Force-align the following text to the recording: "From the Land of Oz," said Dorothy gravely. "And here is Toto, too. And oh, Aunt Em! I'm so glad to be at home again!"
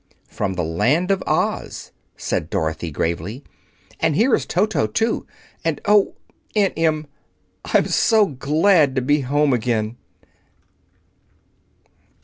"From 0.27 0.55
the 0.55 0.63
Land 0.63 1.11
of 1.11 1.21
Oz," 1.27 1.91
said 2.17 2.49
Dorothy 2.49 2.89
gravely. 2.89 3.43
"And 3.99 4.15
here 4.15 4.33
is 4.33 4.47
Toto, 4.47 4.87
too. 4.87 5.27
And 5.63 5.79
oh, 5.85 6.15
Aunt 6.55 6.73
Em! 6.75 7.05
I'm 7.65 7.85
so 7.85 8.25
glad 8.25 8.95
to 8.95 9.01
be 9.03 9.19
at 9.21 9.25
home 9.25 9.53
again!" 9.53 9.97